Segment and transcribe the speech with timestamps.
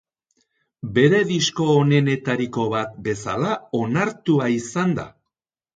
[0.95, 3.55] Bere disko onenetariko bat bezala
[3.85, 5.09] onartua izan da.